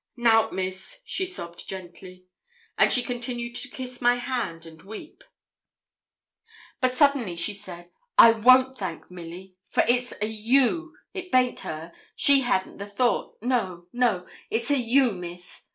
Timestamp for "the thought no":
12.79-13.89